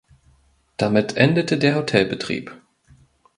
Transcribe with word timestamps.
Damit 0.77 1.15
endete 1.15 1.59
der 1.59 1.75
Hotelbetrieb. 1.75 2.59